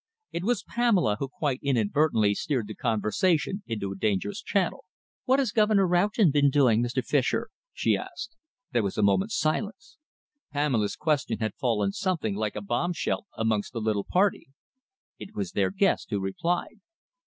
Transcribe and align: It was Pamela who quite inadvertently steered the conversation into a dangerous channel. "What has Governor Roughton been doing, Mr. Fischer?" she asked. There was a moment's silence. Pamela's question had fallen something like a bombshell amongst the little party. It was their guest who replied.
It 0.31 0.43
was 0.43 0.63
Pamela 0.63 1.17
who 1.19 1.27
quite 1.27 1.59
inadvertently 1.61 2.33
steered 2.33 2.65
the 2.65 2.73
conversation 2.73 3.61
into 3.67 3.91
a 3.91 3.95
dangerous 3.95 4.41
channel. 4.41 4.83
"What 5.25 5.37
has 5.37 5.51
Governor 5.51 5.85
Roughton 5.85 6.31
been 6.31 6.49
doing, 6.49 6.81
Mr. 6.81 7.05
Fischer?" 7.05 7.49
she 7.71 7.95
asked. 7.95 8.35
There 8.71 8.81
was 8.81 8.97
a 8.97 9.03
moment's 9.03 9.37
silence. 9.37 9.97
Pamela's 10.51 10.95
question 10.95 11.37
had 11.37 11.53
fallen 11.53 11.91
something 11.91 12.33
like 12.33 12.55
a 12.55 12.61
bombshell 12.61 13.27
amongst 13.37 13.73
the 13.73 13.79
little 13.79 14.03
party. 14.09 14.47
It 15.19 15.35
was 15.35 15.51
their 15.51 15.69
guest 15.69 16.09
who 16.09 16.19
replied. 16.19 16.79